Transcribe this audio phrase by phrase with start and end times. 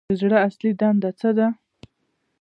[0.09, 1.47] د زړه اصلي دنده څه ده